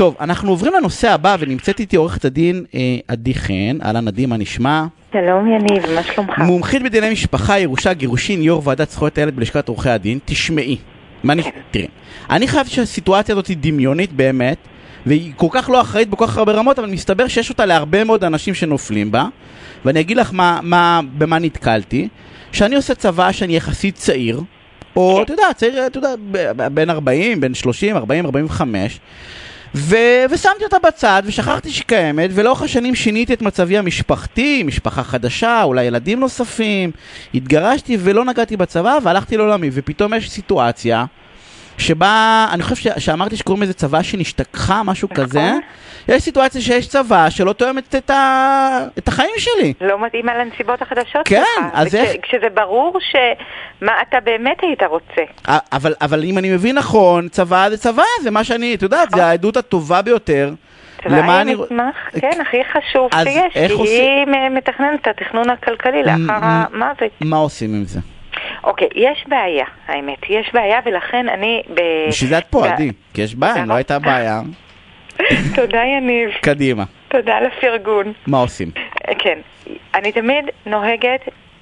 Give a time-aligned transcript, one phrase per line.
[0.00, 4.36] טוב, אנחנו עוברים לנושא הבא, ונמצאת איתי עורכת הדין אה, עדי חן, אהלן עדי, מה
[4.36, 4.84] נשמע?
[5.12, 6.38] שלום יניב, מה שלומך?
[6.38, 10.76] מומחית בדיני משפחה, ירושה, גירושין, יו"ר ועדת זכויות הילד בלשכת עורכי הדין, תשמעי.
[11.22, 11.38] מה נ...
[11.70, 11.86] תראי,
[12.30, 14.56] אני חייב שהסיטואציה הזאת היא דמיונית באמת,
[15.06, 18.24] והיא כל כך לא אחראית בכל כך הרבה רמות, אבל מסתבר שיש אותה להרבה מאוד
[18.24, 19.24] אנשים שנופלים בה,
[19.84, 22.08] ואני אגיד לך מה, מה, במה נתקלתי.
[22.52, 24.40] שאני עושה צבא שאני יחסית צעיר,
[24.96, 25.22] או כן.
[25.22, 26.14] אתה יודע, צעיר, אתה יודע,
[26.68, 29.00] בין 40, בין 30, 40, 45,
[29.74, 29.96] ו-
[30.30, 35.84] ושמתי אותה בצד ושכחתי שהיא קיימת, ולאורך השנים שיניתי את מצבי המשפחתי, משפחה חדשה, אולי
[35.84, 36.90] ילדים נוספים,
[37.34, 41.04] התגרשתי ולא נגעתי בצבא והלכתי לעולמי, ופתאום יש סיטואציה
[41.78, 45.24] שבה, אני חושב ש- שאמרתי שקוראים לזה צבא שנשתכחה, משהו נכון.
[45.24, 45.52] כזה,
[46.08, 49.72] יש סיטואציה שיש צבא שלא תואמת את, ה- את החיים שלי.
[49.80, 51.64] לא מתאימה לנסיבות החדשות כן, שלך.
[51.72, 55.22] אז וכש- איך- כשזה ברור שמה אתה באמת היית רוצה.
[55.72, 59.24] אבל, אבל אם אני מבין נכון, צבא זה צבא, זה מה שאני, את יודעת, זה
[59.26, 60.50] העדות הטובה ביותר.
[61.06, 66.16] למה אני- מסמך, כן, הכי חשוב שיש, כי עושים- היא מתכננת את התכנון הכלכלי לאחר
[66.42, 67.10] המוות.
[67.20, 68.00] מה עושים עם זה?
[68.64, 71.62] אוקיי, יש בעיה, האמת, יש בעיה, ולכן אני...
[72.08, 74.40] בשביל זה את פה, עדי, כי יש בעיה, אם לא הייתה בעיה,
[75.56, 78.12] תודה יניב, קדימה, תודה על הפרגון.
[78.26, 78.70] מה עושים?
[79.18, 79.38] כן,
[79.94, 81.20] אני תמיד נוהגת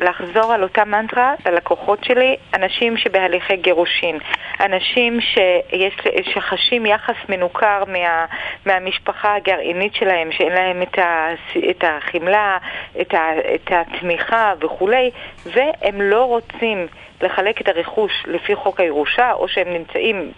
[0.00, 4.18] לחזור על אותה מנטרה ללקוחות שלי, אנשים שבהליכי גירושין,
[4.60, 5.94] אנשים שיש,
[6.34, 8.26] שחשים יחס מנוכר מה,
[8.66, 11.28] מהמשפחה הגרעינית שלהם, שאין להם את, ה,
[11.70, 12.58] את החמלה,
[13.00, 15.10] את, ה, את התמיכה וכולי,
[15.46, 16.86] והם לא רוצים
[17.22, 20.32] לחלק את הרכוש לפי חוק הירושה, או שהם נמצאים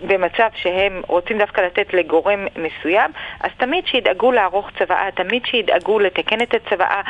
[0.00, 6.40] במצב שהם רוצים דווקא לתת לגורם מסוים, אז תמיד שידאגו לערוך צוואה, תמיד שידאגו לתקן
[6.42, 7.00] את הצוואה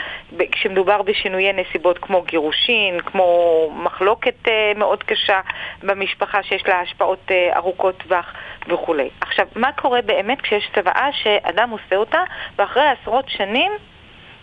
[0.53, 5.41] כשמדובר בשינויי נסיבות כמו גירושין, כמו מחלוקת אה, מאוד קשה
[5.83, 8.35] במשפחה שיש לה השפעות אה, ארוכות טווח
[8.69, 9.09] וכולי.
[9.21, 12.21] עכשיו, מה קורה באמת כשיש צוואה שאדם עושה אותה
[12.59, 13.73] ואחרי עשרות שנים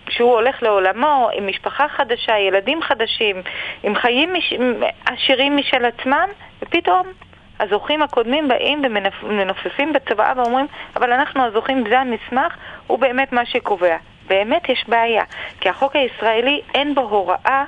[0.06, 3.42] כשהוא הולך לעולמו עם משפחה חדשה, ילדים חדשים,
[3.84, 4.54] עם חיים מש...
[5.06, 6.28] עשירים משל עצמם,
[6.62, 7.08] ופתאום
[7.60, 8.82] הזוכים הקודמים באים
[9.24, 13.98] ומנופפים בצוואה ואומרים, אבל אנחנו הזוכים, זה המסמך, הוא באמת מה שקובע.
[14.28, 15.24] באמת יש בעיה,
[15.60, 17.64] כי החוק הישראלי אין בו הוראה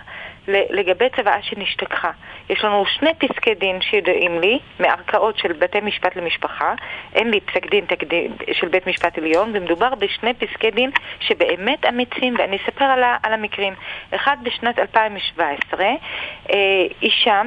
[0.48, 2.12] לגבי צוואה שנשתכחה.
[2.50, 6.74] יש לנו שני פסקי דין שידועים לי, מערכאות של בתי משפט למשפחה,
[7.14, 12.36] אין לי פסק דין תקדים של בית משפט עליון, ומדובר בשני פסקי דין שבאמת אמיצים,
[12.38, 13.74] ואני אספר על, על המקרים.
[14.16, 16.56] אחד בשנת 2017, אה,
[17.02, 17.42] אישה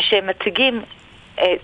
[0.00, 0.82] שמציגים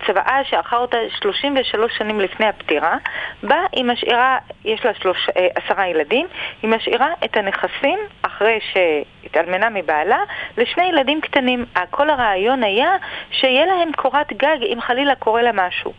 [0.06, 2.96] צוואה שערכה אותה 33 שנים לפני הפטירה,
[3.42, 6.26] בה היא משאירה, יש לה שלוש, אה, עשרה ילדים,
[6.62, 10.18] היא משאירה את הנכסים אחרי שהתאלמנה מבעלה
[10.56, 11.64] לשני ילדים קטנים.
[11.76, 12.96] אה, כל הרעיון היה
[13.30, 15.92] שיהיה להם קורת גג אם חלילה קורה לה משהו.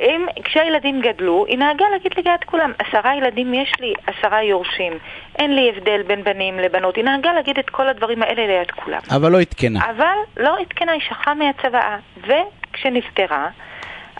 [0.00, 4.92] אם, כשהילדים גדלו, היא נהגה להגיד ליד כולם, עשרה ילדים יש לי, עשרה יורשים.
[5.38, 6.96] אין לי הבדל בין בנים לבנות.
[6.96, 9.00] היא נהגה להגיד את כל הדברים האלה ליד כולם.
[9.16, 9.80] אבל לא עדכנה.
[9.90, 11.96] אבל לא עדכנה, היא שכחה מהצוואה.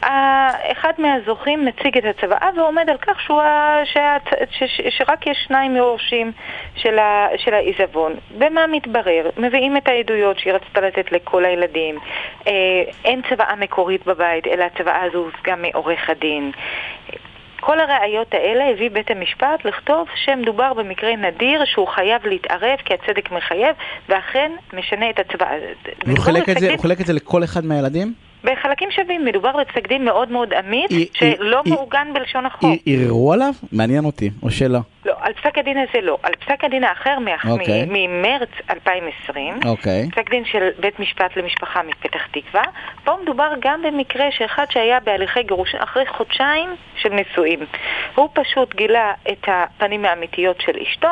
[0.03, 3.43] ה- אחד מהזוכים מציג את הצוואה ועומד על כך שהוא,
[3.85, 6.33] שהצ- ש- ש- שרק יש שניים יורשים
[6.77, 8.13] של, ה- של העיזבון.
[8.39, 9.31] ומה מתברר?
[9.37, 11.99] מביאים את העדויות שהיא רצתה לתת לכל הילדים.
[12.47, 12.53] אה,
[13.05, 16.53] אין צוואה מקורית בבית, אלא הצוואה הזו הושגה מעורך הדין.
[17.61, 23.31] כל הראיות האלה הביא בית המשפט לכתוב שמדובר במקרה נדיר שהוא חייב להתערב כי הצדק
[23.31, 23.77] מחייב
[24.09, 25.51] ואכן משנה את הצבעה.
[26.07, 28.30] הוא חילק את זה- הוא חילק את זה לכל אחד מהילדים?
[28.45, 32.65] בחלקים שווים, מדובר בפסק דין מאוד מאוד אמיץ, שלא מעוגן בלשון החוק.
[32.65, 33.53] ער- ערערו עליו?
[33.73, 34.79] מעניין אותי, או שלא.
[35.31, 36.19] על פסק הדין הזה לא.
[36.23, 37.85] על פסק הדין האחר מה- אוקיי.
[37.89, 40.09] מ- ממרץ 2020, אוקיי.
[40.13, 42.63] פסק דין של בית משפט למשפחה מפתח תקווה,
[43.05, 47.59] פה מדובר גם במקרה שאחד שהיה בהליכי גירושין אחרי חודשיים של נישואים.
[48.15, 51.09] הוא פשוט גילה את הפנים האמיתיות של אשתו,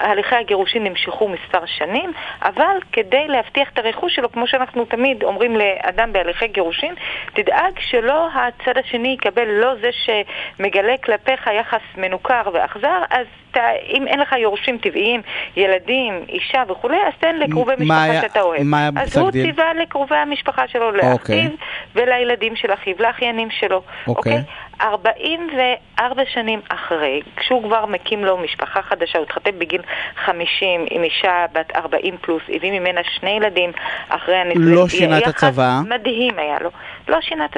[0.00, 2.12] הליכי הגירושין נמשכו מספר שנים,
[2.42, 6.94] אבל כדי להבטיח את הרכוש שלו, כמו שאנחנו תמיד אומרים לאדם בהליכי גירושין,
[7.34, 13.57] תדאג שלא הצד השני יקבל לא זה שמגלה כלפיך יחס מנוכר ואכזר, אז ת,
[13.88, 15.22] אם אין לך יורשים טבעיים,
[15.56, 18.62] ילדים, אישה וכולי, אז תן לקרובי משפחה שאתה אוהב.
[18.62, 19.30] מה היה אז הוא?
[19.30, 21.42] ציווה לקרובי המשפחה שלו, אוקיי.
[21.42, 21.56] לאחיו
[21.94, 23.82] ולילדים של אחיו, לאחיינים שלו.
[24.06, 24.42] אוקיי.
[24.80, 29.82] 44 שנים אחרי, כשהוא כבר מקים לו משפחה חדשה, הוא התחתן בגיל
[30.24, 33.72] 50 עם אישה בת 40 פלוס, הביא ממנה שני ילדים
[34.08, 34.74] אחרי הנישואים.
[34.74, 35.80] לא שינה את הצוואה?
[35.88, 36.70] מדהים היה לו.
[37.08, 37.56] לא שינה את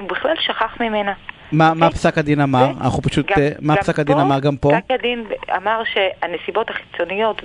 [0.00, 1.12] הוא בכלל שכח ממנה.
[1.52, 1.98] מה מה אוקיי.
[1.98, 2.58] פסק הדין אמר?
[2.78, 4.70] ו- אנחנו פשוט, גם- אה, מה גם פסק הדין פה- אמר גם פה?
[4.72, 5.24] פסק הדין
[5.56, 7.42] אמר שהנסיבות החיצוניות,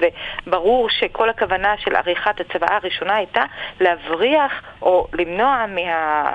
[0.47, 3.43] וברור שכל הכוונה של עריכת הצוואה הראשונה הייתה
[3.79, 4.51] להבריח
[4.81, 6.29] או למנוע מה...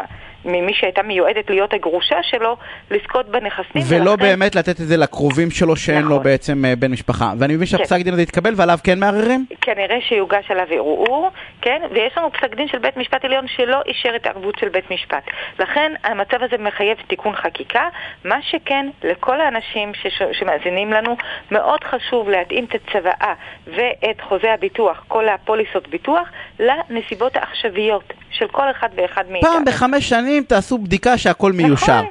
[0.45, 2.57] ממי שהייתה מיועדת להיות הגרושה שלו,
[2.91, 3.83] לזכות בנכסים.
[3.89, 4.23] ולא ולכן...
[4.23, 6.11] באמת לתת את זה לקרובים שלו שאין נכון.
[6.11, 7.33] לו בעצם אה, בן משפחה.
[7.39, 9.47] ואני מבין שהפסק דין הזה יתקבל ועליו כן מערערים?
[9.61, 11.31] כנראה שיוגש עליו ערעור,
[11.63, 11.83] כן?
[11.91, 15.25] ויש לנו פסק דין של בית משפט עליון שלא אישר את הערבות של בית משפט.
[15.59, 17.89] לכן המצב הזה מחייב תיקון חקיקה.
[18.25, 20.23] מה שכן, לכל האנשים שש...
[20.33, 21.17] שמאזינים לנו,
[21.51, 23.35] מאוד חשוב להתאים את הצוואה
[23.67, 26.29] ואת חוזה הביטוח, כל הפוליסות ביטוח,
[26.61, 29.51] לנסיבות העכשוויות של כל אחד ואחד מאיתנו.
[29.51, 32.03] פעם בחמש שנים תעשו בדיקה שהכל מיושר.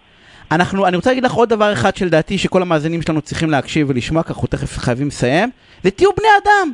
[0.52, 4.24] אנחנו, אני רוצה להגיד לך עוד דבר אחד שלדעתי שכל המאזינים שלנו צריכים להקשיב ולשמוע,
[4.24, 5.50] כי אנחנו תכף חייבים לסיים,
[5.84, 6.72] ותהיו בני אדם.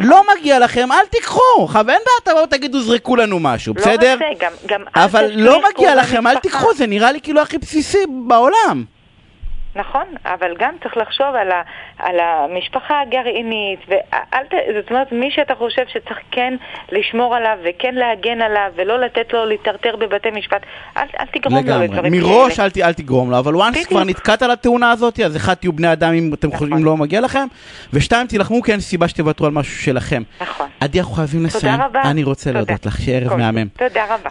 [0.00, 1.66] לא מגיע לכם, אל תיקחו.
[1.68, 4.12] חב, אין בעיה, תבואו תגידו זרקו לנו משהו, לא בסדר?
[4.12, 6.38] רק זה, גם, גם אבל לא מגיע לכם, אל.
[6.38, 8.84] תיקחו, זה נראה לי כאילו הכי בסיסי בעולם.
[9.76, 11.62] נכון, אבל גם צריך לחשוב על, ה,
[11.98, 14.52] על המשפחה הגרעינית, ואל ת...
[14.80, 16.54] זאת אומרת, מי שאתה חושב שצריך כן
[16.92, 20.62] לשמור עליו וכן להגן עליו ולא לתת לו להיטרטר בבתי משפט,
[20.96, 21.88] אל, אל תגרום לו לגמרי.
[21.88, 22.64] לדברים מראש כאלה.
[22.66, 23.88] אל, ת- אל תגרום לו, אבל once.
[23.88, 26.58] כבר נתקעת על התאונה הזאת, אז אחד, תהיו בני אדם אם אתם נכון.
[26.58, 27.46] חושבים לא מגיע לכם,
[27.92, 30.22] ושתיים, תילחמו כי אין סיבה שתוותרו על משהו שלכם.
[30.40, 30.66] נכון.
[30.80, 31.72] עדי, אנחנו חייבים לסיים.
[31.72, 32.02] תודה רבה.
[32.10, 32.58] אני רוצה תודה.
[32.58, 33.66] להודות לך, שערב מהמם.
[33.78, 34.30] תודה רבה.